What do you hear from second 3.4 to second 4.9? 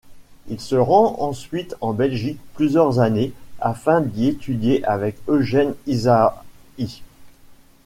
afin d'y étudier